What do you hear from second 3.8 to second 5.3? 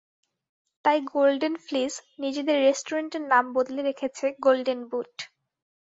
রেখেছে golden boot.